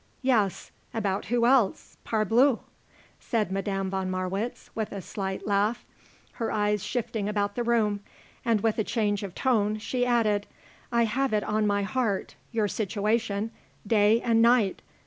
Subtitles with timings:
[0.23, 0.71] Yes.
[0.95, 2.61] About who else, parbleu!"
[3.19, 5.85] said Madame von Marwitz with a slight laugh,
[6.31, 7.99] her eyes shifting about the room;
[8.43, 10.47] and with a change of tone she added:
[10.91, 13.51] "I have it on my heart your situation
[13.85, 14.81] day and night.